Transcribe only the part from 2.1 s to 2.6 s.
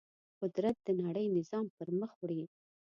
وړي.